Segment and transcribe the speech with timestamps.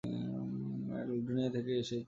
[0.87, 1.95] মালডোনিয়া থেকে এসেছি।